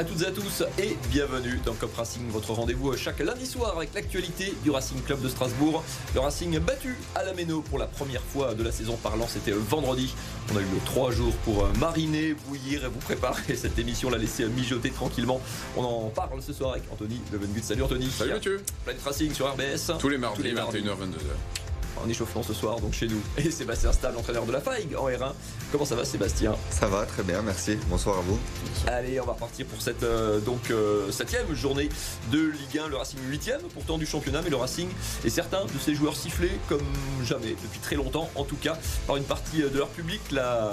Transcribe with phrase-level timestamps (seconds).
[0.00, 3.76] à toutes et à tous et bienvenue dans Cop Racing, votre rendez-vous chaque lundi soir
[3.76, 5.84] avec l'actualité du Racing Club de Strasbourg.
[6.14, 9.50] Le Racing battu à la Méno pour la première fois de la saison parlant, c'était
[9.50, 10.14] vendredi.
[10.54, 14.46] On a eu trois jours pour mariner, bouillir et vous préparer cette émission, la laisser
[14.46, 15.38] mijoter tranquillement.
[15.76, 17.62] On en parle ce soir avec Anthony Levengut.
[17.62, 18.08] Salut Anthony.
[18.10, 18.62] Salut Mathieu.
[18.86, 19.98] Planet Racing sur RBS.
[19.98, 21.59] Tous les mardis, 21h-22h
[22.04, 23.20] en échauffement ce soir, donc chez nous.
[23.38, 25.32] Et Sébastien Stahl, entraîneur de la FAIG en R1.
[25.72, 26.54] Comment ça va Sébastien?
[26.70, 27.76] Ça va, très bien, merci.
[27.88, 28.38] Bonsoir à vous.
[28.86, 31.88] Allez, on va repartir pour cette euh, donc euh, septième journée
[32.32, 32.88] de Ligue 1.
[32.88, 34.88] Le Racing 8 pourtant du championnat, mais le Racing
[35.24, 36.84] est certain de ses joueurs sifflés comme
[37.24, 38.76] jamais, depuis très longtemps en tout cas,
[39.06, 40.20] par une partie de leur public.
[40.30, 40.72] La,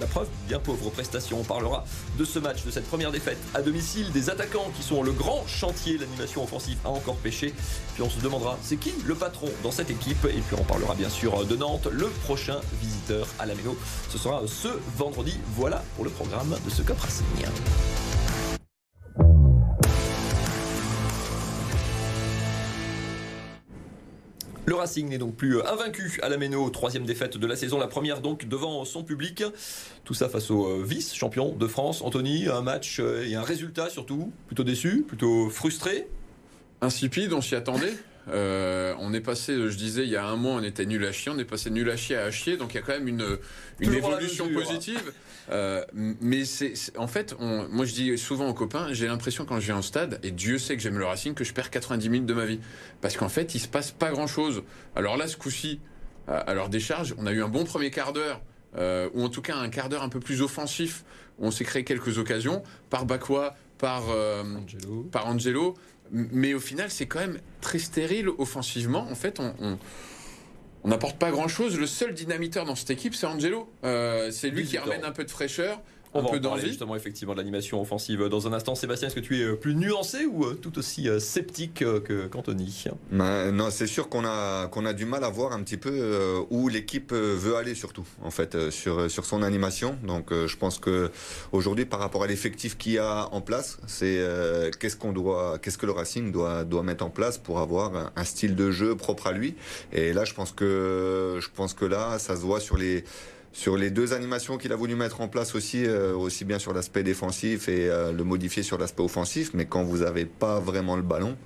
[0.00, 1.40] la preuve, bien pauvre prestation.
[1.40, 1.84] On parlera
[2.18, 5.46] de ce match, de cette première défaite à domicile, des attaquants qui sont le grand
[5.46, 5.98] chantier.
[5.98, 7.54] L'animation offensive a encore pêché.
[7.94, 10.24] Puis on se demandera, c'est qui le patron dans cette équipe?
[10.26, 13.76] Et puis on parlera bien sûr de Nantes, le prochain visiteur à la Méno.
[14.08, 15.38] Ce sera ce vendredi.
[15.54, 17.26] Voilà pour le programme de ce Cup Racing.
[24.68, 27.86] Le Racing n'est donc plus invaincu à la Méno, troisième défaite de la saison, la
[27.86, 29.44] première donc devant son public.
[30.04, 32.48] Tout ça face au euh, vice-champion de France, Anthony.
[32.48, 36.08] Un match euh, et un résultat surtout, plutôt déçu, plutôt frustré.
[36.80, 37.94] Insipide, on s'y attendait.
[38.28, 41.12] Euh, on est passé, je disais, il y a un mois, on était nul à
[41.12, 43.08] chier, on est passé nul à chier à chier, donc il y a quand même
[43.08, 43.38] une,
[43.80, 45.12] une évolution positive.
[45.50, 49.60] Euh, mais c'est, en fait, on, moi je dis souvent aux copains, j'ai l'impression quand
[49.60, 52.08] je viens au stade, et Dieu sait que j'aime le Racing, que je perds 90
[52.08, 52.60] minutes de ma vie.
[53.00, 54.64] Parce qu'en fait, il se passe pas grand chose.
[54.96, 55.80] Alors là, ce coup-ci,
[56.26, 58.40] à leur décharge, on a eu un bon premier quart d'heure.
[58.76, 61.04] Euh, ou en tout cas un quart d'heure un peu plus offensif,
[61.38, 65.02] où on s'est créé quelques occasions, par Bakwa, par, Angelo.
[65.12, 65.74] par Angelo.
[66.10, 69.06] Mais au final, c'est quand même très stérile offensivement.
[69.10, 69.78] En fait, on,
[70.84, 71.78] on n'apporte pas grand-chose.
[71.78, 73.68] Le seul dynamiteur dans cette équipe, c'est Angelo.
[73.84, 75.80] Euh, c'est lui qui ramène un peu de fraîcheur.
[76.14, 78.74] On va en parler justement effectivement de l'animation offensive dans un instant.
[78.74, 81.84] Sébastien, est-ce que tu es euh, plus nuancé ou euh, tout aussi euh, sceptique
[82.30, 82.84] qu'Anthony?
[83.10, 86.46] Ben, Non, c'est sûr qu'on a, qu'on a du mal à voir un petit peu
[86.50, 89.96] où l'équipe veut aller surtout, en fait, sur, sur son animation.
[90.04, 91.10] Donc je pense que
[91.52, 94.20] aujourd'hui, par rapport à l'effectif qu'il y a en place, c'est
[94.78, 98.24] qu'est-ce qu'on doit, qu'est-ce que le Racing doit, doit mettre en place pour avoir un,
[98.24, 99.54] style de jeu propre à lui.
[99.92, 103.04] Et là, je pense que, je pense que là, ça se voit sur les
[103.56, 106.74] sur les deux animations qu'il a voulu mettre en place aussi, euh, aussi bien sur
[106.74, 110.94] l'aspect défensif et euh, le modifier sur l'aspect offensif, mais quand vous n'avez pas vraiment
[110.94, 111.38] le ballon,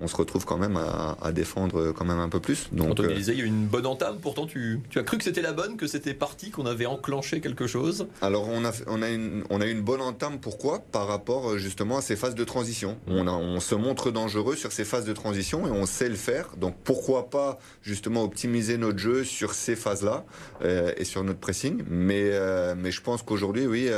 [0.00, 2.68] on se retrouve quand même à, défendre quand même un peu plus.
[2.72, 4.18] Donc, on euh, disait, il y a eu une bonne entame.
[4.20, 7.40] Pourtant, tu, tu as cru que c'était la bonne, que c'était parti, qu'on avait enclenché
[7.40, 8.06] quelque chose?
[8.20, 10.38] Alors, on a, on a, une, on a une bonne entame.
[10.38, 10.80] Pourquoi?
[10.92, 12.98] Par rapport euh, justement à ces phases de transition.
[13.06, 13.12] Mmh.
[13.12, 16.16] On, a, on se montre dangereux sur ces phases de transition et on sait le
[16.16, 16.50] faire.
[16.56, 20.24] Donc, pourquoi pas justement optimiser notre jeu sur ces phases-là
[20.62, 21.82] euh, et sur notre pressing.
[21.88, 22.32] Mais,
[22.76, 23.88] mais je pense qu'aujourd'hui, oui,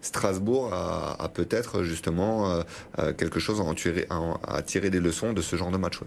[0.00, 2.62] Strasbourg a, a peut-être justement
[3.18, 6.00] quelque chose à, en tirer, à tirer des leçons de ce genre de match.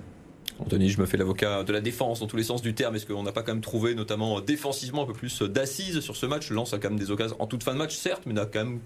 [0.60, 2.96] Anthony, je me fais l'avocat de la défense dans tous les sens du terme.
[2.96, 6.26] Est-ce qu'on n'a pas quand même trouvé, notamment défensivement, un peu plus d'assises sur ce
[6.26, 6.50] match?
[6.50, 8.64] Lance a quand même des occasions en toute fin de match, certes, mais n'a quand
[8.64, 8.80] même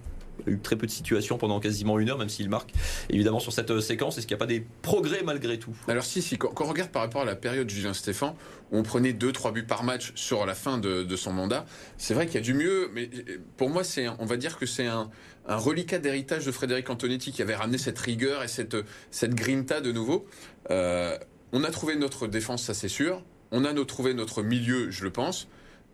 [0.48, 2.72] eu très peu de situations pendant quasiment une heure, même s'il marque
[3.10, 4.18] évidemment sur cette euh, séquence.
[4.18, 5.76] Est-ce qu'il n'y a pas des progrès malgré tout?
[5.88, 6.38] Alors si, si.
[6.38, 8.36] Quand, on regarde par rapport à la période de Julien Stéphan,
[8.72, 11.66] où on prenait 2-3 buts par match sur la fin de, son mandat,
[11.98, 14.58] c'est vrai qu'il y a du mieux, mais euh, pour moi, c'est, on va dire
[14.58, 15.10] que c'est un,
[15.58, 18.78] reliquat d'héritage de Frédéric Antonetti qui avait ramené cette rigueur et cette,
[19.12, 20.26] cette grinta de nouveau.
[20.70, 21.18] Euh,
[21.52, 23.24] on a trouvé notre défense, ça c'est sûr.
[23.52, 25.48] On a trouvé notre milieu, je le pense.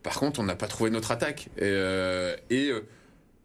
[0.03, 1.47] Par contre, on n'a pas trouvé notre attaque.
[1.57, 1.73] Et,
[2.49, 2.71] et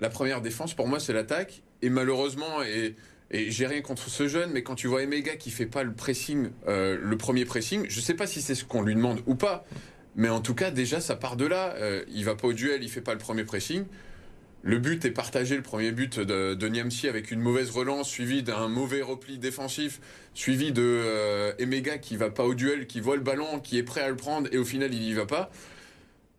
[0.01, 1.63] la première défense, pour moi, c'est l'attaque.
[1.83, 2.97] Et malheureusement, et,
[3.33, 6.51] j'ai rien contre ce jeune, mais quand tu vois Emega qui fait pas le pressing,
[6.67, 9.65] euh, le premier pressing, je sais pas si c'est ce qu'on lui demande ou pas.
[10.17, 11.75] Mais en tout cas, déjà, ça part de là.
[11.77, 13.85] Euh, il va pas au duel, il fait pas le premier pressing.
[14.63, 18.69] Le but est partagé, le premier but de, Niamsi avec une mauvaise relance, suivi d'un
[18.69, 20.01] mauvais repli défensif,
[20.35, 23.83] suivi de euh, Emega qui va pas au duel, qui voit le ballon, qui est
[23.83, 25.51] prêt à le prendre, et au final, il y va pas.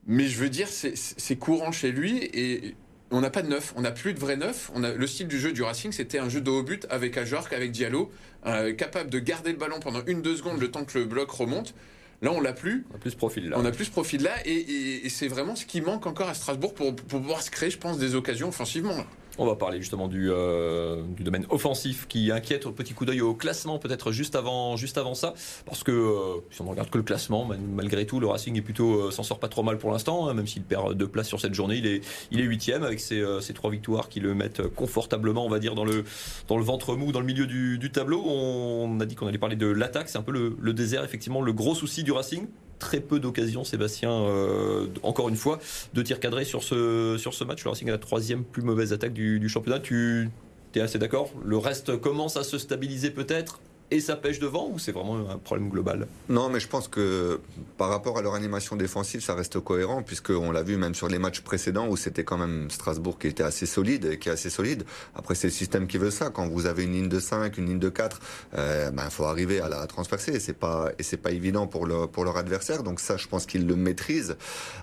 [0.06, 2.76] Mais je veux dire, c'est courant chez lui, et
[3.10, 4.72] on n'a pas de neuf, on n'a plus de vrai neuf.
[4.76, 7.18] On a, le style du jeu du Racing, c'était un jeu de haut but avec
[7.18, 8.12] Ajorc, avec Diallo,
[8.46, 11.30] euh, capable de garder le ballon pendant une deux secondes le temps que le bloc
[11.32, 11.74] remonte.
[12.22, 12.86] Là, on l'a plus.
[12.92, 13.58] On a plus ce profil là.
[13.60, 16.74] On a plus ce profil là, et, c'est vraiment ce qui manque encore à Strasbourg
[16.74, 18.96] pour, pour pouvoir se créer, je pense, des occasions offensivement.
[19.38, 23.34] On va parler justement du, euh, domaine offensif qui inquiète au petit coup d'œil au
[23.34, 25.34] classement, peut-être juste avant, juste avant ça.
[25.66, 28.62] Parce que euh, si on ne regarde que le classement, malgré tout, le Racing est
[28.62, 31.28] plutôt euh, s'en sort pas trop mal pour l'instant, hein, même s'il perd deux places
[31.28, 31.78] sur cette journée.
[31.78, 32.02] Il est,
[32.32, 33.24] il est huitième avec ses,
[33.54, 36.04] trois victoires qui le mettent confortablement, on va dire, dans le,
[36.48, 38.24] dans le ventre mou, dans le milieu du, tableau.
[38.26, 40.10] On a dit qu'on allait parler de l'attaque.
[40.10, 42.48] C'est un peu le, le désert, effectivement, le gros souci du Racing
[42.82, 45.60] très peu d'occasions, Sébastien, euh, encore une fois,
[45.94, 47.64] de tirs cadrés sur ce, sur ce match.
[47.64, 49.80] Le Racing a la troisième plus mauvaise attaque du, championnat.
[49.80, 50.30] Tu
[50.74, 51.30] Tu es assez d'accord?
[51.46, 53.60] Le reste commence à se stabiliser peut-être?
[53.92, 57.40] Et ça pêche devant ou c'est vraiment un problème global Non, mais je pense que
[57.78, 61.20] par rapport à leur animation défensive, ça reste cohérent, puisqu'on l'a vu même sur les
[61.20, 64.86] matchs précédents où c'était quand même Strasbourg qui était assez solide, qui est assez solide.
[65.14, 66.30] Après, c'est le système qui veut ça.
[66.30, 69.26] Quand vous avez une ligne de 5, une ligne de 4, il euh, ben, faut
[69.26, 70.32] arriver à la transpercer.
[70.32, 72.84] Et c'est pas, et pas évident pour, le, pour leur adversaire.
[72.84, 74.38] Donc ça, je pense qu'ils le maîtrisent.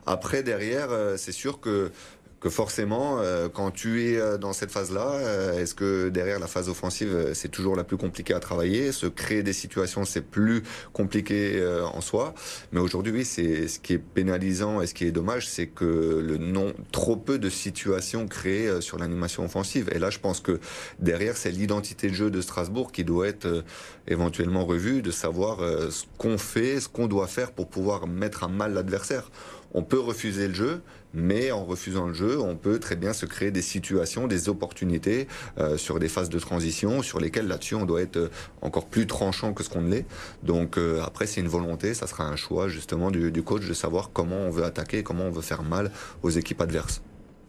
[0.07, 1.91] Après, derrière, euh, c'est sûr que
[2.41, 6.47] que forcément, euh, quand tu es euh, dans cette phase-là, euh, est-ce que derrière la
[6.47, 10.63] phase offensive, c'est toujours la plus compliquée à travailler Se créer des situations, c'est plus
[10.93, 12.35] compliqué en soi.
[12.73, 16.23] Mais aujourd'hui, oui, c'est ce qui est pénalisant et ce qui est dommage, c'est que
[16.25, 19.91] le non, trop peu de situations créées sur l'animation offensive.
[19.95, 20.61] Et là, je pense que
[20.99, 23.65] derrière, c'est l'identité de jeu de Strasbourg qui doit être
[24.07, 28.49] éventuellement revue, de savoir ce qu'on fait, ce qu'on doit faire pour pouvoir mettre à
[28.49, 29.31] mal l'adversaire.
[29.75, 30.81] On peut refuser le jeu,
[31.15, 35.29] mais en refusant le jeu, on peut très bien se créer des situations, des opportunités
[35.59, 38.31] euh, sur des phases de transition sur lesquelles là-dessus on doit être euh,
[38.63, 40.07] encore plus tranchant que ce qu'on l'est.
[40.43, 43.75] Donc euh, après c'est une volonté, ça sera un choix justement du, du coach de
[43.75, 45.91] savoir comment on veut attaquer, comment on veut faire mal
[46.23, 47.03] aux équipes adverses.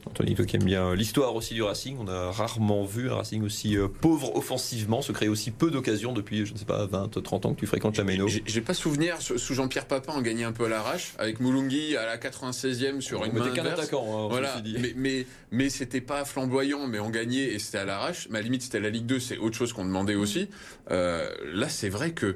[0.09, 3.44] Anthony, toi qui aime bien l'histoire aussi du Racing, on a rarement vu un Racing
[3.44, 7.21] aussi euh, pauvre offensivement, se créer aussi peu d'occasions depuis, je ne sais pas, 20,
[7.21, 8.27] 30 ans que tu fréquentes la Méno.
[8.27, 12.06] J'ai pas souvenir, sous Jean-Pierre Papin, on gagnait un peu à l'arrache, avec Moulungi à
[12.06, 14.61] la 96e sur une main attaquant, hein, voilà.
[14.79, 18.27] Mais, mais, mais c'était pas flamboyant, mais on gagnait et c'était à l'arrache.
[18.29, 20.50] Mais à la limite, c'était la Ligue 2, c'est autre chose qu'on demandait aussi.
[20.91, 22.35] Euh, là, c'est vrai que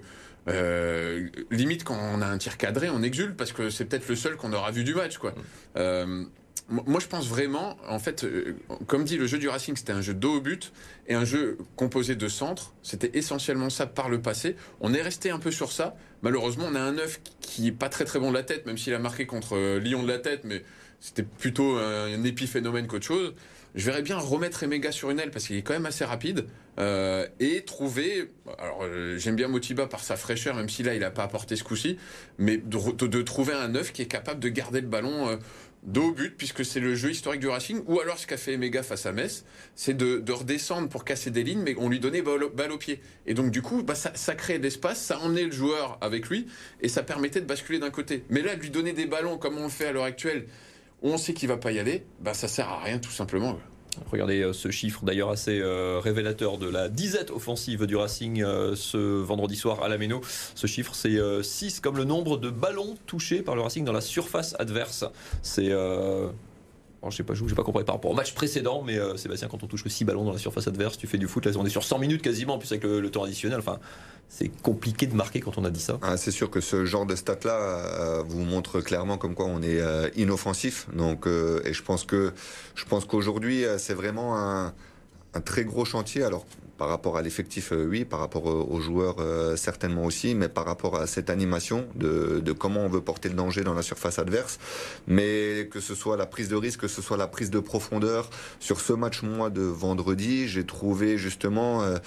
[0.50, 4.16] euh, limite quand on a un tir cadré, on exulte parce que c'est peut-être le
[4.16, 5.34] seul qu'on aura vu du match, quoi.
[5.78, 6.26] Euh,
[6.70, 8.56] moi, je pense vraiment, en fait, euh,
[8.88, 10.72] comme dit le jeu du Racing, c'était un jeu dos au but
[11.08, 12.74] et un jeu composé de centres.
[12.84, 14.56] C'était essentiellement ça par le passé.
[14.80, 15.96] On est resté un peu sur ça.
[16.22, 18.78] Malheureusement, on a un neuf qui est pas très très bon de la tête, même
[18.78, 20.64] s'il a marqué contre euh, Lyon de la tête, mais
[21.02, 23.34] c'était plutôt un, épiphénomène qu'autre chose.
[23.76, 26.46] Je verrais bien remettre Emega sur une aile parce qu'il est quand même assez rapide
[26.80, 28.32] euh, et trouver.
[28.58, 28.86] Alors
[29.18, 31.98] j'aime bien Motiba par sa fraîcheur, même si là il n'a pas apporté ce coup-ci,
[32.38, 35.38] mais de, de, trouver un neuf qui est capable de garder le ballon
[35.84, 38.54] dos au but, puisque c'est le jeu historique du Racing, ou alors ce qu'a fait
[38.54, 39.46] Emega face à Metz,
[39.76, 43.02] c'est de, redescendre pour casser des lignes, mais on lui donnait balle, au pied.
[43.26, 46.30] Et donc du coup, bah, ça, ça crée de l'espace, ça emmenait le joueur avec
[46.30, 46.48] lui,
[46.82, 48.24] et ça permettait de basculer d'un côté.
[48.30, 50.48] Mais là, de lui donner des ballons comme on le fait à l'heure actuelle,
[51.02, 53.60] où on sait qu'il va pas y aller, bah ça sert à rien tout simplement.
[54.12, 58.76] Regardez euh, ce chiffre d'ailleurs assez euh, révélateur de la disette offensive du Racing euh,
[58.76, 60.22] ce vendredi soir à la Méno.
[60.56, 64.02] Ce chiffre c'est 6 comme le nombre de ballons touchés par le Racing dans la
[64.02, 65.06] surface adverse.
[65.42, 65.72] C'est
[67.10, 69.68] je sais pas, j'ai pas compris par rapport au match précédent, mais Sébastien, quand on
[69.68, 71.70] touche que 6 ballons dans la surface adverse, tu fais du foot, là on est
[71.70, 73.62] sur 100 minutes quasiment, plus avec le temps additionnel.
[74.36, 76.00] C'est compliqué de marquer quand on a dit ça.
[76.02, 79.62] Ah, c'est sûr que ce genre de stat-là euh, vous montre clairement comme quoi on
[79.62, 80.88] est euh, inoffensif.
[80.92, 82.34] Donc, euh, et je pense que
[82.74, 84.74] je pense qu'aujourd'hui c'est vraiment un,
[85.34, 86.24] un, très gros chantier.
[86.24, 86.46] Alors
[86.78, 88.04] par rapport à l'effectif, euh, oui.
[88.04, 90.34] Par rapport aux joueurs, euh, certainement aussi.
[90.36, 93.74] Mais par rapport à cette animation de, de, comment on veut porter le danger dans
[93.74, 94.60] la surface adverse.
[95.08, 98.30] Mais que ce soit la prise de risque, que ce soit la prise de profondeur.
[98.60, 101.98] Sur ce match, moi, de vendredi, j'ai trouvé justement euh,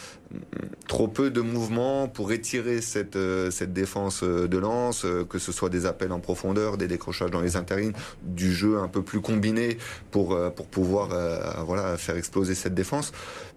[0.89, 3.19] trop peu de mouvements pour étirer cette,
[3.51, 7.57] cette défense de lance, que ce soit des appels en profondeur, des décrochages dans les
[7.57, 7.93] intérines,
[8.25, 9.79] du jeu un peu plus combiné
[10.11, 11.09] pour, pour pouvoir
[11.65, 13.13] voilà, faire exploser cette défense.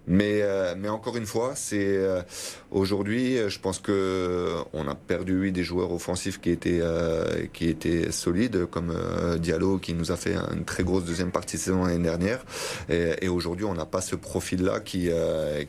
[0.09, 2.23] Mais, euh, mais encore une fois, c'est euh,
[2.71, 8.11] aujourd'hui, je pense que on a perdu des joueurs offensifs qui étaient euh, qui étaient
[8.11, 8.91] solides, comme
[9.37, 12.43] Diallo qui nous a fait une très grosse deuxième partie de saison l'année dernière.
[12.89, 15.09] Et, et aujourd'hui, on n'a pas ce profil-là qui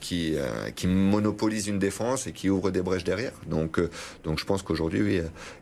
[0.01, 0.37] qui
[0.75, 3.33] qui monopolise une défense et qui ouvre des brèches derrière.
[3.47, 3.79] Donc
[4.25, 5.21] donc je pense qu'aujourd'hui, oui,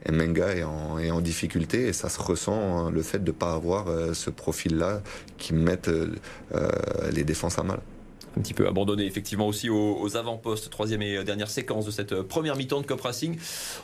[0.09, 3.37] Menga est en, est en difficulté et ça se ressent hein, le fait de ne
[3.37, 5.03] pas avoir ce profil-là
[5.37, 5.91] qui mette
[7.11, 7.81] les défenses à mal
[8.37, 10.71] un petit peu abandonné effectivement aussi aux, avant-postes.
[10.71, 13.39] Troisième et dernière séquence de cette première mi-temps de Cop Racing.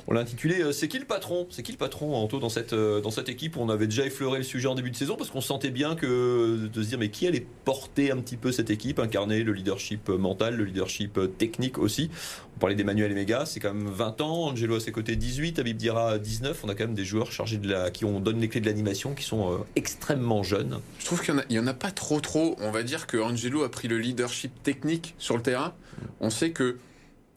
[0.07, 1.47] On l'a intitulé euh, C'est qui le patron?
[1.51, 3.57] C'est qui le patron Anto dans cette, euh, dans cette équipe?
[3.57, 6.69] On avait déjà effleuré le sujet en début de saison parce qu'on sentait bien que
[6.73, 10.09] de se dire mais qui allait porter un petit peu cette équipe, incarner le leadership
[10.09, 12.11] mental, le leadership technique aussi?
[12.57, 15.77] On parlait d'Emmanuel Emega, c'est quand même 20 ans, Angelo à ses côtés 18, Abib
[15.77, 16.61] Dira 19.
[16.63, 18.67] On a quand même des joueurs chargés de la, qui ont donne les clés de
[18.67, 20.79] l'animation, qui sont euh, extrêmement jeunes.
[21.01, 22.57] Je trouve qu'il n'y en, en, a pas trop trop.
[22.61, 25.75] On va dire que Angelo a pris le leadership technique sur le terrain.
[26.21, 26.77] On sait que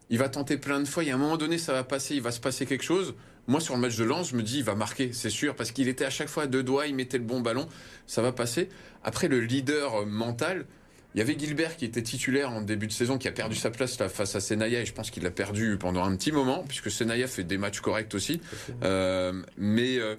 [0.10, 1.04] il va tenter plein de fois.
[1.04, 3.16] Il y a un moment donné, ça va passer, il va se passer quelque chose.
[3.48, 5.72] Moi, sur le match de Lens, je me dis, il va marquer, c'est sûr, parce
[5.72, 7.68] qu'il était à chaque fois à deux doigts, il mettait le bon ballon,
[8.06, 8.68] ça va passer.
[9.04, 10.66] Après, le leader mental,
[11.16, 13.72] il y avait Gilbert qui était titulaire en début de saison, qui a perdu sa
[13.72, 16.92] place face à Senaya, et je pense qu'il l'a perdu pendant un petit moment, puisque
[16.92, 18.42] Senaya fait des matchs corrects aussi.
[18.84, 20.16] Euh, mais euh,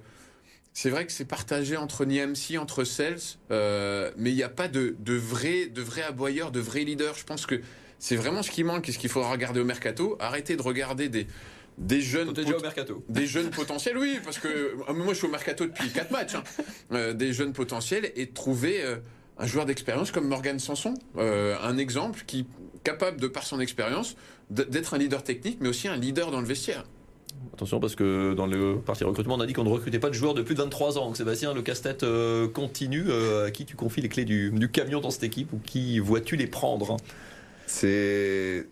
[0.81, 3.19] c'est vrai que c'est partagé entre Niamsi, entre Cels,
[3.51, 7.17] euh, mais il n'y a pas de, de vrais de vrai aboyeurs, de vrais leaders.
[7.17, 7.61] Je pense que
[7.99, 10.17] c'est vraiment ce qui manque et ce qu'il faudra regarder au mercato.
[10.21, 11.27] Arrêtez de regarder des,
[11.79, 13.05] des jeunes, au mercato.
[13.09, 16.37] des jeunes potentiels, oui, parce que euh, moi je suis au mercato depuis 4 matchs,
[16.37, 16.45] hein.
[16.93, 18.81] euh, des jeunes potentiels et trouver
[19.37, 22.47] un joueur d'expérience comme Morgan Sanson, un exemple qui
[22.85, 24.15] capable de par son expérience
[24.49, 26.85] d'être un leader technique, mais aussi un leader dans le vestiaire.
[27.55, 30.15] Attention parce que dans le parti recrutement, on a dit qu'on ne recrutait pas de
[30.15, 31.07] joueurs de plus de 23 ans.
[31.07, 33.07] Donc Sébastien, le casse-tête euh, continue.
[33.09, 35.99] Euh, à qui tu confies les clés du, du, camion dans cette équipe ou qui
[35.99, 36.97] vois-tu les prendre
[37.67, 38.67] C'est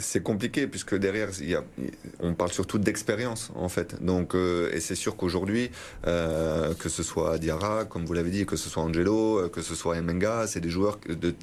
[0.00, 1.64] c'est compliqué puisque derrière il y a,
[2.20, 4.02] on parle surtout d'expérience en fait.
[4.02, 5.70] Donc euh, et c'est sûr qu'aujourd'hui
[6.06, 9.62] euh, que ce soit Diarra, comme vous l'avez dit, que ce soit Angelo, euh, que
[9.62, 11.34] ce soit Emenga, c'est des joueurs de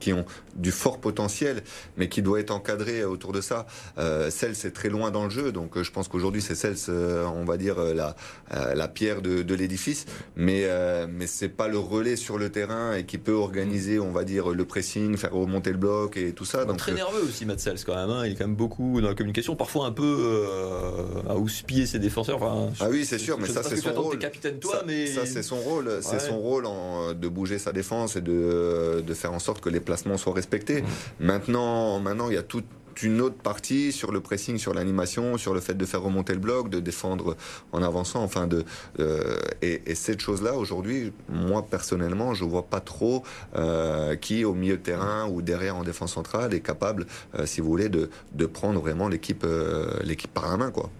[0.00, 0.24] qui ont
[0.54, 1.62] du fort potentiel,
[1.96, 3.66] mais qui doivent être encadrés autour de ça.
[3.98, 7.44] Euh, Cels c'est très loin dans le jeu, donc je pense qu'aujourd'hui c'est Cels, on
[7.44, 8.16] va dire la
[8.74, 10.04] la pierre de, de l'édifice,
[10.36, 10.68] mais
[11.08, 14.50] mais c'est pas le relais sur le terrain et qui peut organiser, on va dire
[14.50, 16.64] le pressing, faire remonter le bloc et tout ça.
[16.64, 18.10] Donc très nerveux aussi, Matt quand même.
[18.10, 18.26] Hein.
[18.26, 21.98] Il est quand même beaucoup dans la communication, parfois un peu euh, à houspiller ses
[21.98, 22.40] défenseurs.
[22.80, 24.18] ah oui, c'est sûr, mais ça c'est son rôle.
[24.18, 25.98] capitaine toi, ça, mais ça c'est son rôle.
[26.00, 29.68] C'est son rôle en, de bouger sa défense et de, de, faire en sorte que
[29.68, 30.82] les placements soient respectés.
[30.82, 30.86] Mmh.
[31.20, 32.62] Maintenant, maintenant il y a tout
[33.02, 36.40] une autre partie sur le pressing, sur l'animation, sur le fait de faire remonter le
[36.40, 37.36] bloc, de défendre
[37.72, 38.22] en avançant.
[38.22, 38.64] Enfin, de,
[39.00, 43.22] euh, et, et, cette chose-là, aujourd'hui, moi personnellement, je vois pas trop
[43.56, 47.60] euh, qui, au milieu de terrain ou derrière en défense centrale, est capable, euh, si
[47.60, 49.46] vous voulez, de, de prendre vraiment l'équipe
[50.02, 50.90] l'équipe par la main, quoi.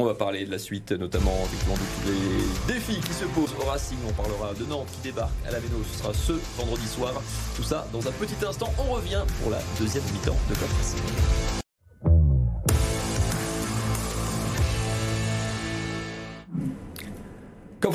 [0.00, 3.52] On va parler de la suite, notamment effectivement de tous les défis qui se posent
[3.60, 3.98] au Racing.
[4.08, 5.82] On parlera de Nantes qui débarque à la Véno.
[5.92, 7.12] Ce sera ce vendredi soir.
[7.56, 8.72] Tout ça dans un petit instant.
[8.78, 11.67] On revient pour la deuxième mi-temps de Club Racing.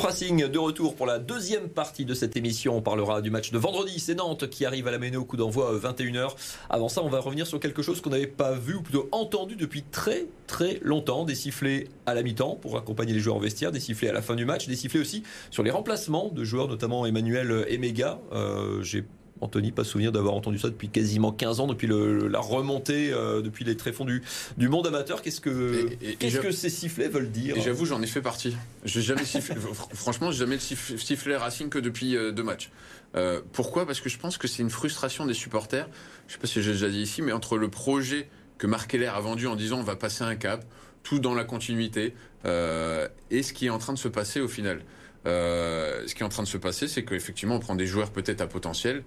[0.04, 2.76] De retour pour la deuxième partie de cette émission.
[2.76, 3.98] On parlera du match de vendredi.
[3.98, 6.34] C'est Nantes qui arrive à la Méno au coup d'envoi 21h.
[6.68, 9.56] Avant ça, on va revenir sur quelque chose qu'on n'avait pas vu ou plutôt entendu
[9.56, 11.24] depuis très très longtemps.
[11.24, 14.20] Des sifflets à la mi-temps pour accompagner les joueurs en vestiaire, des sifflets à la
[14.20, 18.20] fin du match, des sifflets aussi sur les remplacements de joueurs, notamment Emmanuel Emega.
[18.34, 19.04] Euh, J'ai
[19.44, 23.42] Anthony, pas souvenir d'avoir entendu ça depuis quasiment 15 ans, depuis le, la remontée, euh,
[23.42, 24.22] depuis les tréfonds du,
[24.56, 25.22] du monde amateur.
[25.22, 28.56] Qu'est-ce que, qu'est-ce que ces sifflets veulent dire j'avoue, j'en ai fait partie.
[28.84, 29.54] J'ai jamais sifflé,
[29.94, 32.70] franchement, j'ai jamais sifflé Racing que depuis euh, deux matchs.
[33.16, 33.86] Euh, pourquoi?
[33.86, 35.88] Parce que je pense que c'est une frustration des supporters.
[36.26, 39.06] Je sais pas si j'ai déjà dit ici, mais entre le projet que Marc Keller
[39.06, 40.64] a vendu en disant on va passer un cap,
[41.02, 44.80] tout dans la continuité, et ce qui est en train de se passer au final.
[45.26, 48.10] Euh, ce qui est en train de se passer, c'est qu'effectivement, on prend des joueurs
[48.10, 49.02] peut-être à potentiel,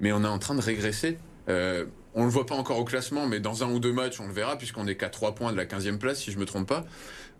[0.00, 1.18] mais on est en train de régresser.
[1.48, 4.26] Euh, on le voit pas encore au classement, mais dans un ou deux matchs, on
[4.26, 6.66] le verra, puisqu'on est qu'à 3 points de la 15e place, si je me trompe
[6.66, 6.84] pas.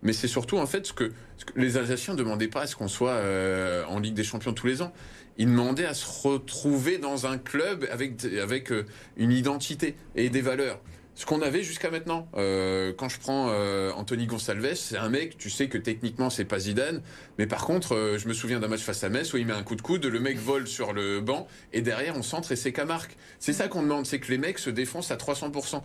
[0.02, 1.12] Mais c'est surtout, en fait, ce que,
[1.56, 4.66] les Alsaciens ne demandaient pas à ce qu'on soit euh, en Ligue des Champions tous
[4.66, 4.92] les ans.
[5.38, 8.86] Ils demandaient à se retrouver dans un club avec, avec euh,
[9.16, 10.80] une identité et des valeurs
[11.14, 12.28] ce qu'on avait jusqu'à maintenant.
[12.36, 16.44] Euh, quand je prends euh, Anthony Gonsalves, c'est un mec, tu sais que techniquement c'est
[16.44, 17.02] pas Zidane,
[17.38, 19.52] mais par contre, euh, je me souviens d'un match face à Metz où il met
[19.52, 22.56] un coup de coude, le mec vole sur le banc et derrière on centre et
[22.56, 23.12] c'est Camargue.
[23.38, 25.82] C'est ça qu'on demande, c'est que les mecs se défoncent à 300%.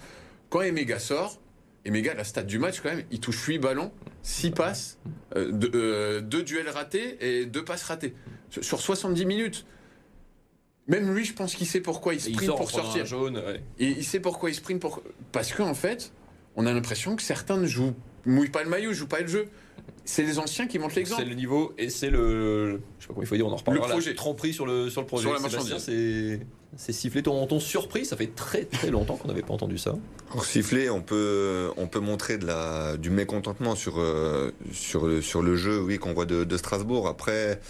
[0.50, 1.40] Quand Emega sort,
[1.86, 3.92] Emega, la stat du match quand même, il touche 8 ballons,
[4.24, 4.98] 6 passes,
[5.36, 8.16] 2 duels ratés et 2 passes ratées
[8.62, 9.66] sur 70 minutes.
[10.88, 13.06] Même lui, je pense qu'il sait pourquoi il sprint pour sortir.
[13.06, 13.42] Jaune,
[13.80, 15.02] Et il sait pourquoi il sprint pour.
[15.32, 16.12] Parce qu'en en fait,
[16.56, 19.48] on a l'impression que certains ne jouent, mouillent pas le maillot, jouent pas le jeu.
[20.04, 21.24] C'est les anciens qui montrent l'exemple.
[21.24, 22.82] C'est le niveau et c'est le.
[23.00, 23.88] Je sais pas comment il faut dire, on en reparlera.
[23.88, 24.14] Le projet.
[24.14, 25.24] tromperie sur le, sur le projet.
[25.24, 25.78] Sur la marchandise.
[25.80, 26.40] C'est.
[26.78, 29.96] C'est sifflé ton, ton surpris, ça fait très très longtemps qu'on n'avait pas entendu ça.
[30.32, 35.42] Alors siffler, on peut, on peut montrer de la, du mécontentement sur, euh, sur, sur
[35.42, 37.08] le jeu oui, qu'on voit de, de Strasbourg.
[37.08, 37.62] Après,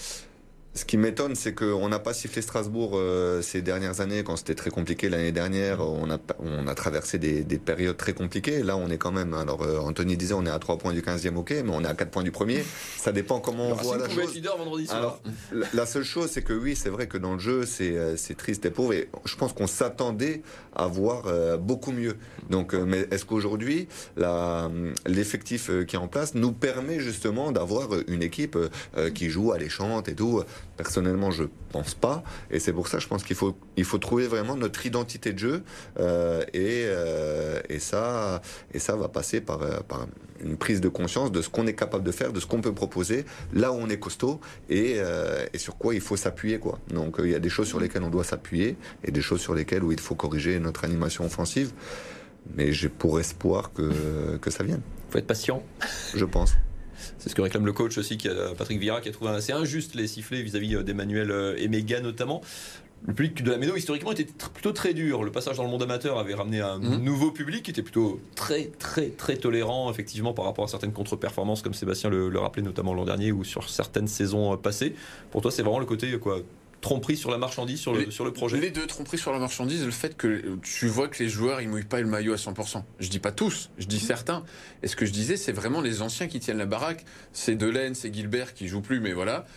[0.75, 4.55] ce qui m'étonne, c'est qu'on n'a pas sifflé Strasbourg euh, ces dernières années, quand c'était
[4.55, 5.79] très compliqué l'année dernière.
[5.79, 8.62] On a, on a traversé des, des, périodes très compliquées.
[8.62, 9.34] Là, on est quand même.
[9.34, 11.88] Alors, euh, Anthony disait, on est à 3 points du 15e, ok, mais on est
[11.88, 12.65] à 4 points du premier.
[12.98, 14.38] Ça dépend comment on voit la chose.
[14.58, 14.98] vendredi soir.
[14.98, 15.22] Alors,
[15.74, 18.65] la seule chose, c'est que oui, c'est vrai que dans le jeu, c'est euh, triste
[18.65, 18.91] et pauvre.
[18.91, 20.41] Et je pense qu'on s'attendait
[20.75, 21.24] à voir
[21.58, 22.17] beaucoup mieux.
[22.50, 23.88] Donc, mais est-ce qu'aujourd'hui,
[25.05, 28.58] l'effectif qui est en place nous permet justement d'avoir une équipe
[29.13, 30.44] qui joue à l'échante et tout
[30.78, 32.24] Personnellement, je pense pas.
[32.52, 35.40] Et c'est pour ça, je pense qu'il faut, il faut trouver vraiment notre identité de
[35.40, 35.64] jeu.
[36.00, 38.42] Euh, et, euh, et, ça,
[38.74, 40.08] et ça va passer par, euh, par
[40.42, 42.74] une prise de conscience de ce qu'on est capable de faire, de ce qu'on peut
[42.74, 46.60] proposer, là où on est costaud et, euh, et sur quoi il faut s'appuyer.
[46.60, 46.78] Quoi.
[46.90, 49.56] Donc il y a des choses sur lesquelles on doit s'appuyer et des choses sur
[49.56, 51.72] lesquelles où il faut corriger notre animation offensive.
[52.54, 54.82] Mais j'ai pour espoir que, que ça vienne.
[55.10, 55.64] Il faut être patient.
[56.14, 56.54] Je pense.
[57.18, 59.54] C'est ce que réclame le coach aussi, qui a, Patrick Vieira, qui a trouvé assez
[59.54, 62.42] injuste les sifflets vis-à-vis d'Emmanuel Emega notamment.
[63.08, 65.24] Le public de la Méno, historiquement, était plutôt très dur.
[65.24, 67.04] Le passage dans le monde amateur avait ramené un mhm.
[67.04, 71.62] nouveau public qui était plutôt très, très, très tolérant, effectivement, par rapport à certaines contre-performances,
[71.62, 74.96] comme Sébastien le, le rappelait notamment l'an dernier ou sur certaines saisons passées.
[75.30, 76.40] Pour toi, c'est vraiment le côté quoi,
[76.86, 79.84] tromperie sur la marchandise, sur le, sur le projet Les deux, tromperie sur la marchandise,
[79.84, 82.84] le fait que tu vois que les joueurs, ils mouillent pas le maillot à 100%.
[83.00, 84.44] Je dis pas tous, je dis certains.
[84.84, 87.04] Et ce que je disais, c'est vraiment les anciens qui tiennent la baraque.
[87.34, 89.48] C'est Delaine, c'est Gilbert qui joue plus, mais voilà.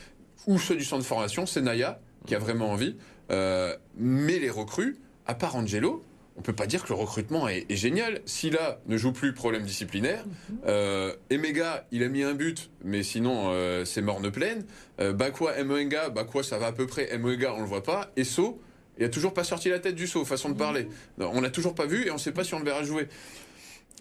[0.46, 2.96] Ou ceux du centre de formation, c'est Naya qui a vraiment envie.
[3.30, 6.02] Euh, mais les recrues, à part Angelo,
[6.38, 8.20] on peut pas dire que le recrutement est, génial.
[8.24, 10.24] Silla ne joue plus, problème disciplinaire.
[10.66, 14.64] Euh, Emega, il a mis un but, mais sinon euh, c'est morne pleine.
[15.00, 17.18] Euh, Bakwa, Mwenga, Bakwa ça va à peu près.
[17.18, 18.12] Mwenga, on le voit pas.
[18.16, 18.62] Et So,
[18.98, 20.88] il a toujours pas sorti la tête du saut, façon de parler.
[21.18, 23.08] on l'a toujours pas vu et on sait pas si on le verra jouer.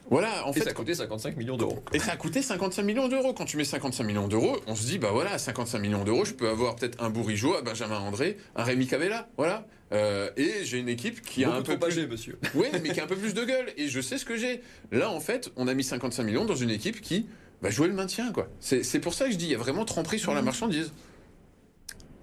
[0.09, 0.61] Voilà, en fait.
[0.61, 1.83] ça a coûté 55 millions d'euros.
[1.91, 3.33] Et ça a coûté 55 millions d'euros.
[3.33, 6.33] Quand tu mets 55 millions d'euros, on se dit, bah voilà, 55 millions d'euros, je
[6.33, 9.27] peux avoir peut-être un Bourigeau, un Benjamin André, un Rémi Cavella.
[9.37, 9.65] Voilà.
[9.93, 12.07] Euh, et j'ai une équipe qui a un peu plus.
[12.07, 12.37] monsieur.
[12.55, 13.71] Oui, mais qui a un peu plus de gueule.
[13.77, 14.61] Et je sais ce que j'ai.
[14.91, 17.27] Là, en fait, on a mis 55 millions dans une équipe qui
[17.61, 18.49] va jouer le maintien, quoi.
[18.59, 20.45] C'est pour ça que je dis, il y a vraiment tromperie sur la mmh.
[20.45, 20.91] marchandise.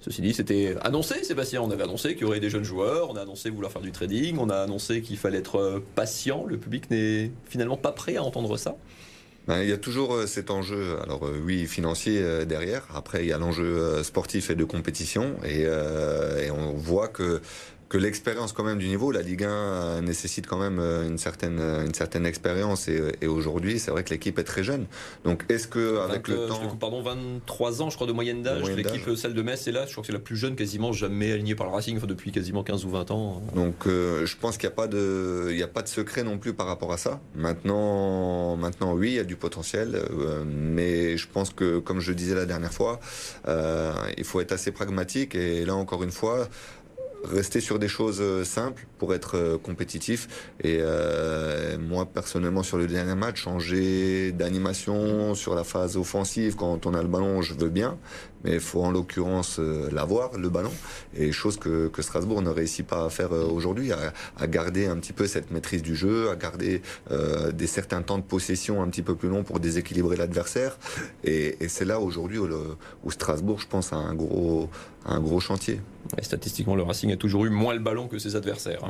[0.00, 1.62] Ceci dit, c'était annoncé, Sébastien.
[1.62, 3.90] On avait annoncé qu'il y aurait des jeunes joueurs, on a annoncé vouloir faire du
[3.90, 6.44] trading, on a annoncé qu'il fallait être euh, patient.
[6.44, 8.76] Le public n'est finalement pas prêt à entendre ça.
[9.46, 12.86] Ben, il y a toujours euh, cet enjeu, alors euh, oui, financier derrière.
[12.94, 15.36] Après, il y a l'enjeu sportif et de compétition.
[15.44, 17.40] Et, et on voit que
[17.94, 21.16] que l'expérience quand même du niveau, la Ligue 1 euh, nécessite quand même euh, une
[21.16, 24.86] certaine euh, une certaine expérience et, aujourd'hui c'est vrai que l'équipe est très jeune.
[25.24, 29.14] Donc est-ce que avec le temps, pardon, 23 ans je crois de moyenne d'âge, l'équipe
[29.14, 31.54] celle de Metz est là, je crois que c'est la plus jeune quasiment jamais alignée
[31.54, 33.40] par le Racing, enfin, depuis quasiment 15 ou 20 ans.
[33.54, 36.38] Donc je pense qu'il n'y a pas de il y a pas de secret non
[36.38, 37.20] plus par rapport à ça.
[37.36, 40.02] Maintenant maintenant oui il y a du potentiel,
[40.44, 42.98] mais je pense que comme je disais la dernière fois,
[43.46, 46.48] il faut être assez pragmatique et là encore une fois
[47.24, 50.28] rester sur des choses euh, simples pour être euh, compétitif.
[50.62, 56.86] Et euh, moi, personnellement, sur le dernier match, changer d'animation sur la phase offensive, quand
[56.86, 57.98] on a le ballon, je veux bien.
[58.44, 60.72] Mais il faut en l'occurrence l'avoir, le ballon.
[61.16, 65.26] Et chose que, Strasbourg ne réussit pas à faire aujourd'hui, à, garder un petit peu
[65.26, 66.82] cette maîtrise du jeu, à garder
[67.52, 70.78] des certains temps de possession un petit peu plus longs pour déséquilibrer l'adversaire.
[71.24, 74.68] Et, c'est là aujourd'hui où, Strasbourg, je pense, a un gros,
[75.06, 75.80] un gros chantier.
[76.20, 78.80] Statistiquement, le Racing a toujours eu moins le ballon que ses adversaires.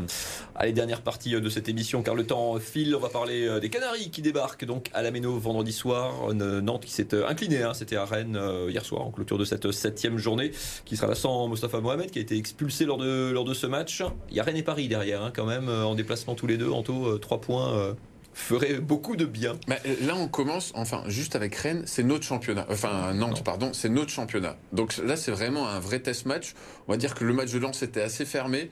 [0.54, 2.94] Allez, dernière partie euh, de cette émission, car le temps file.
[2.96, 6.30] On va parler euh, des Canaries qui débarquent donc à la Méno vendredi soir.
[6.30, 8.38] Euh, Nantes qui s'est incliné, hein, c'était à Rennes
[8.68, 10.52] hier soir en clôture de cette septième journée,
[10.84, 13.66] qui sera là sans Mostafa Mohamed, qui a été expulsé lors de, lors de ce
[13.66, 14.02] match.
[14.30, 16.70] Il y a Rennes et Paris derrière, hein, quand même, en déplacement tous les deux.
[16.70, 17.94] En tout, trois points
[18.34, 19.56] ferait beaucoup de bien.
[19.68, 22.66] Mais là, on commence, enfin, juste avec Rennes, c'est notre championnat.
[22.68, 24.56] Enfin, Nantes, pardon, c'est notre championnat.
[24.72, 26.54] Donc là, c'est vraiment un vrai test match.
[26.88, 28.70] On va dire que le match de Lens était assez fermé.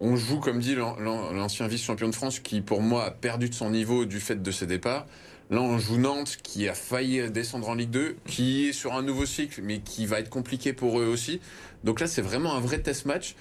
[0.00, 3.70] On joue, comme dit l'ancien vice-champion de France, qui pour moi a perdu de son
[3.70, 5.06] niveau du fait de ses départs.
[5.50, 9.02] Là, on joue Nantes, qui a failli descendre en Ligue 2, qui est sur un
[9.02, 11.40] nouveau cycle, mais qui va être compliqué pour eux aussi.
[11.82, 13.34] Donc là, c'est vraiment un vrai test match.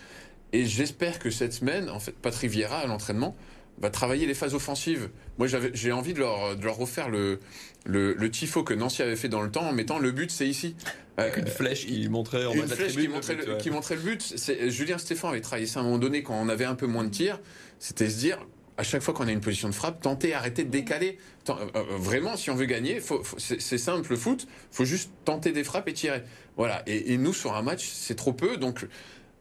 [0.52, 3.36] Et j'espère que cette semaine, en fait, Patrick Vieira à l'entraînement
[3.80, 5.10] va travailler les phases offensives.
[5.38, 7.40] Moi, j'ai envie de leur, de leur refaire le,
[7.86, 10.48] le, le, tifo que Nancy avait fait dans le temps en mettant le but, c'est
[10.48, 10.76] ici.
[11.16, 14.36] Avec une flèche qui montrait en une flèche qui montrait, le, qui montrait le but.
[14.68, 17.04] Julien Stéphane avait travaillé ça à un moment donné quand on avait un peu moins
[17.04, 17.40] de tirs.
[17.78, 18.40] C'était se dire,
[18.80, 21.18] à chaque fois qu'on a une position de frappe, tenter, arrêter de décaler.
[21.50, 23.02] Euh, euh, vraiment, si on veut gagner,
[23.38, 26.24] c'est simple le foot, faut juste tenter des frappes et tirer.
[26.56, 26.82] Voilà.
[26.88, 28.58] Et, et nous, sur un match, c'est trop peu.
[28.58, 28.88] Donc,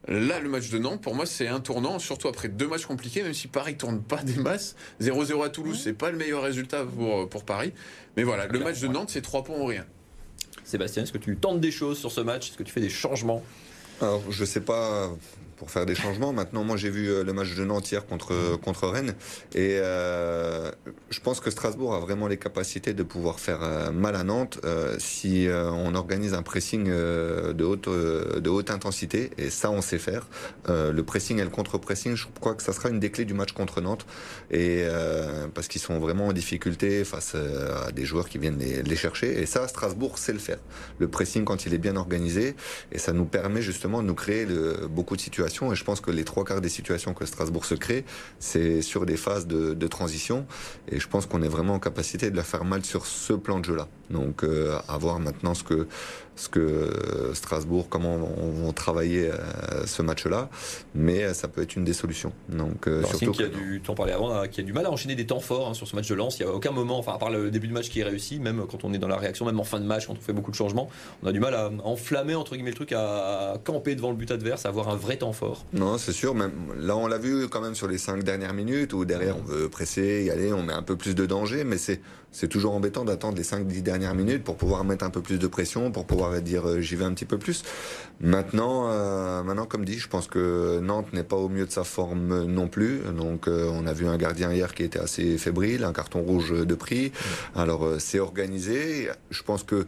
[0.07, 3.21] Là, le match de Nantes, pour moi, c'est un tournant, surtout après deux matchs compliqués,
[3.21, 4.75] même si Paris tourne pas des masses.
[5.01, 7.73] 0-0 à Toulouse, c'est pas le meilleur résultat pour, pour Paris.
[8.17, 9.85] Mais voilà, le match de Nantes, c'est trois points ou rien.
[10.63, 12.49] Sébastien, est-ce que tu tentes des choses sur ce match?
[12.49, 13.43] Est-ce que tu fais des changements?
[14.01, 15.11] Alors, je sais pas
[15.59, 16.31] pour faire des changements.
[16.31, 19.13] Maintenant, moi, j'ai vu euh, le match de Nantes hier contre, contre Rennes.
[19.53, 20.71] Et euh,
[21.09, 24.59] je pense que Strasbourg a vraiment les capacités de pouvoir faire euh, mal à Nantes
[24.97, 29.31] si on organise un pressing de, haute, de haute intensité.
[29.37, 30.27] Et ça, on sait faire.
[30.67, 33.51] le pressing et le contre-pressing, je crois que ça sera une des clés du match
[33.51, 34.05] contre Nantes.
[34.51, 34.85] Et
[35.53, 39.41] parce qu'ils sont vraiment en difficulté face à des joueurs qui viennent les, chercher.
[39.41, 40.59] Et ça, Strasbourg sait le faire.
[40.99, 42.55] Le pressing, quand il est bien organisé,
[42.91, 44.47] et ça nous permet justement de nous créer
[44.89, 47.75] beaucoup de situations et je pense que les trois quarts des situations que Strasbourg se
[47.75, 48.05] crée,
[48.39, 50.45] c'est sur des phases de, de transition.
[50.87, 53.59] Et je pense qu'on est vraiment en capacité de la faire mal sur ce plan
[53.59, 53.87] de jeu-là.
[54.09, 55.87] Donc à voir maintenant ce que
[56.35, 59.29] ce que Strasbourg, comment on vont travailler
[59.85, 60.49] ce match-là,
[60.95, 62.31] mais ça peut être une des solutions.
[62.47, 65.25] Donc surtout qui a du, en parlais avant, qui a du mal à enchaîner des
[65.25, 66.39] temps forts hein, sur ce match de lance.
[66.39, 68.39] Il n'y a aucun moment, enfin à part le début de match qui est réussi,
[68.39, 70.31] même quand on est dans la réaction, même en fin de match, quand on fait
[70.31, 70.89] beaucoup de changements,
[71.23, 74.31] on a du mal à enflammer entre guillemets le truc, à camper devant le but
[74.31, 75.65] adverse, à avoir un vrai temps fort.
[75.73, 76.35] Non, c'est sûr.
[76.35, 79.43] Même là, on l'a vu quand même sur les cinq dernières minutes où derrière on
[79.43, 81.99] veut presser, y aller, on met un peu plus de danger, mais c'est
[82.31, 85.47] c'est toujours embêtant d'attendre les 5-10 dernières minutes pour pouvoir mettre un peu plus de
[85.47, 87.63] pression, pour pouvoir dire euh, j'y vais un petit peu plus.
[88.21, 91.83] Maintenant, euh, maintenant, comme dit, je pense que Nantes n'est pas au mieux de sa
[91.83, 92.99] forme non plus.
[93.17, 96.51] Donc, euh, on a vu un gardien hier qui était assez fébrile, un carton rouge
[96.51, 97.11] de prix.
[97.55, 99.09] Alors, c'est organisé.
[99.31, 99.87] Je pense que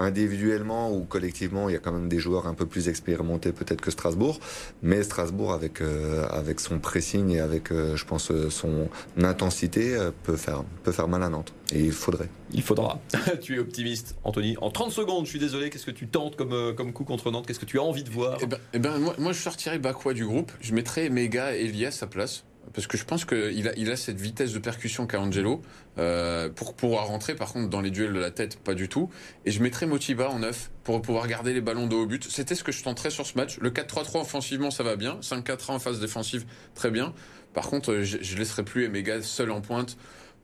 [0.00, 3.80] individuellement ou collectivement, il y a quand même des joueurs un peu plus expérimentés peut-être
[3.80, 4.40] que Strasbourg.
[4.82, 8.88] Mais Strasbourg, avec, euh, avec son pressing et avec, euh, je pense, euh, son
[9.22, 11.52] intensité, peut, faire, peut faire mal à Nantes.
[11.72, 12.28] Et il faudrait.
[12.52, 12.98] Il faudra.
[13.40, 14.56] tu es optimiste, Anthony.
[14.60, 17.46] En 30 secondes, je suis désolé, qu'est-ce que tu tentes comme, comme coup contre Nantes?
[17.46, 18.38] Qu'est-ce que tu as envie de voir?
[18.40, 20.50] Eh ben, eh ben, moi, moi, je sortirais Bakwa du groupe.
[20.60, 23.90] Je mettrais Mega et Elias à sa place parce que je pense qu'il a, il
[23.90, 25.62] a cette vitesse de percussion qu'a Angelo
[25.98, 27.34] euh, pour pouvoir rentrer.
[27.34, 29.10] Par contre, dans les duels de la tête, pas du tout.
[29.44, 32.24] Et je mettrais Motiba en neuf pour pouvoir garder les ballons de haut but.
[32.30, 33.58] C'était ce que je tenterais sur ce match.
[33.58, 35.18] Le 4-3-3 offensivement, ça va bien.
[35.20, 37.12] 5-4-1 en phase défensive, très bien.
[37.54, 39.96] Par contre, je, je laisserai plus Emega seul en pointe.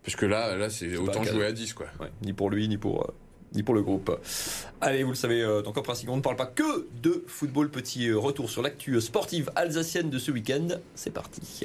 [0.03, 1.75] Parce que là, là c'est autant jouer à 10.
[1.75, 1.87] Quoi.
[2.23, 3.15] ni pour lui, ni pour, euh,
[3.55, 4.21] ni pour le groupe.
[4.81, 7.71] Allez, vous le savez, euh, dans Cop on ne parle pas que de football.
[7.71, 10.69] Petit retour sur l'actu sportive alsacienne de ce week-end.
[10.95, 11.65] C'est parti.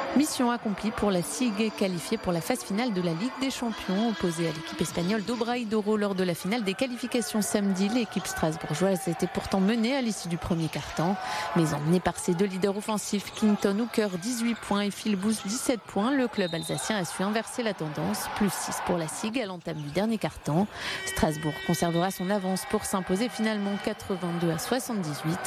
[0.17, 4.09] Mission accomplie pour la SIG qualifiée pour la phase finale de la Ligue des Champions
[4.09, 7.87] opposée à l'équipe espagnole d'Obraïdoro lors de la finale des qualifications samedi.
[7.87, 11.15] L'équipe strasbourgeoise était pourtant menée à l'issue du premier quart-temps,
[11.55, 15.79] mais emmenée par ses deux leaders offensifs, Clinton Hooker 18 points et Phil Booth 17
[15.79, 19.45] points, le club alsacien a su inverser la tendance, plus 6 pour la SIG à
[19.45, 20.67] l'entame du dernier quart-temps.
[21.05, 25.39] Strasbourg conservera son avance pour s'imposer finalement 82 à 78.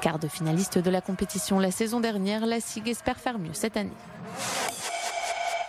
[0.00, 3.76] Quart de finaliste de la compétition la saison dernière, la SIG espère faire mieux cette
[3.76, 3.92] année.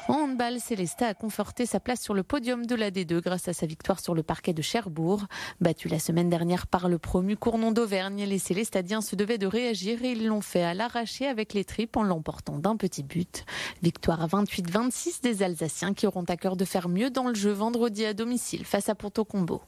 [0.09, 3.53] En handball, Célesta a conforté sa place sur le podium de la D2 grâce à
[3.53, 5.27] sa victoire sur le parquet de Cherbourg.
[5.61, 10.03] Battu la semaine dernière par le promu Cournon d'Auvergne, les Célestadiens se devaient de réagir
[10.03, 13.45] et ils l'ont fait à l'arracher avec les tripes en l'emportant d'un petit but.
[13.83, 18.03] Victoire 28-26 des Alsaciens qui auront à cœur de faire mieux dans le jeu vendredi
[18.03, 19.61] à domicile face à Ponto Combo.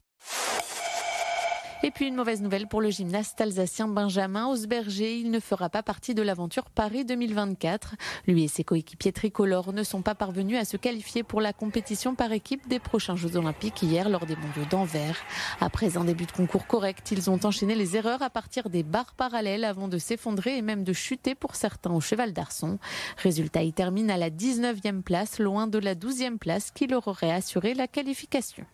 [1.83, 5.17] Et puis une mauvaise nouvelle pour le gymnaste alsacien Benjamin Osberger.
[5.17, 7.95] Il ne fera pas partie de l'aventure Paris 2024.
[8.27, 12.13] Lui et ses coéquipiers tricolores ne sont pas parvenus à se qualifier pour la compétition
[12.13, 15.17] par équipe des prochains Jeux Olympiques hier lors des mondiaux d'Anvers.
[15.59, 19.15] Après un début de concours correct, ils ont enchaîné les erreurs à partir des barres
[19.15, 22.77] parallèles avant de s'effondrer et même de chuter pour certains au cheval d'Arçon.
[23.17, 27.31] Résultat, ils terminent à la 19e place, loin de la 12e place qui leur aurait
[27.31, 28.67] assuré la qualification.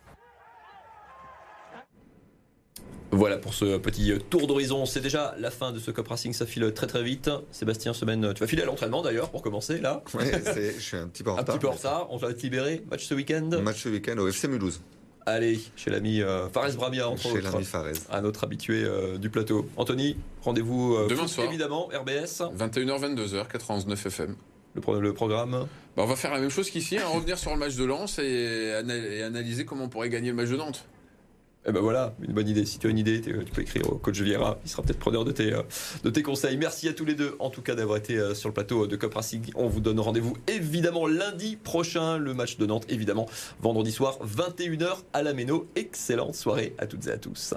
[3.12, 4.86] Voilà pour ce petit tour d'horizon.
[4.86, 6.34] C'est déjà la fin de ce Cop Racing.
[6.34, 7.30] Ça file très très vite.
[7.52, 10.04] Sébastien, semaine, tu vas filer à l'entraînement d'ailleurs pour commencer là.
[10.14, 11.56] Oui, je suis un petit peu en retard.
[11.56, 12.08] Un petit peu en retard.
[12.10, 12.84] On va te libérer.
[12.92, 13.50] Match ce week-end.
[13.62, 14.82] Match ce week-end au FC Mulhouse.
[15.26, 17.92] Allez, chez l'ami euh, Fares Brabia, entre chez l'ami Fares.
[18.12, 19.68] Un autre habitué euh, du plateau.
[19.76, 21.48] Anthony, rendez-vous euh, demain soir.
[21.48, 22.44] Évidemment, RBS.
[22.58, 24.36] 21h, 22h, 91 FM.
[24.76, 25.68] Le, le programme
[25.98, 28.20] bah, On va faire la même chose qu'ici, hein, revenir sur le match de Lens
[28.20, 30.86] et, et analyser comment on pourrait gagner le match de Nantes.
[31.70, 32.66] Eh ben voilà, une bonne idée.
[32.66, 34.58] Si tu as une idée, tu peux écrire au coach Vieira.
[34.64, 35.64] Il sera peut-être preneur de tes, euh,
[36.04, 36.56] de tes conseils.
[36.56, 38.96] Merci à tous les deux, en tout cas, d'avoir été euh, sur le plateau de
[38.96, 39.52] Cop Racing.
[39.56, 42.18] On vous donne rendez-vous évidemment lundi prochain.
[42.18, 43.28] Le match de Nantes, évidemment,
[43.62, 45.68] vendredi soir, 21h à la Méno.
[45.76, 47.54] Excellente soirée à toutes et à tous.